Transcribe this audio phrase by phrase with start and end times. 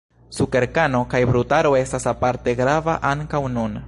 [0.35, 3.77] Sukerkano kaj brutaro estas aparte grava ankaŭ nun.